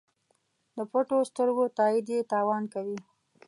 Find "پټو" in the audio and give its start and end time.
0.91-1.19